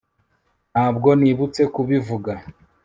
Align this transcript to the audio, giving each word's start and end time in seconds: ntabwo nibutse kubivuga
ntabwo 0.71 1.09
nibutse 1.19 1.61
kubivuga 1.73 2.33